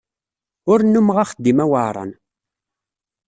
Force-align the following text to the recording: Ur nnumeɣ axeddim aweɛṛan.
Ur 0.71 0.79
nnumeɣ 0.83 1.17
axeddim 1.23 1.59
aweɛṛan. 1.63 2.11